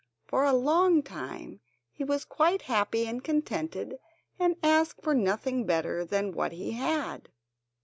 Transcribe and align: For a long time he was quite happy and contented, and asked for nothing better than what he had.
For 0.25 0.43
a 0.45 0.53
long 0.53 1.03
time 1.03 1.59
he 1.91 2.03
was 2.03 2.25
quite 2.25 2.63
happy 2.63 3.05
and 3.05 3.23
contented, 3.23 3.99
and 4.39 4.55
asked 4.63 5.03
for 5.03 5.13
nothing 5.13 5.63
better 5.63 6.03
than 6.05 6.31
what 6.33 6.53
he 6.53 6.71
had. 6.71 7.29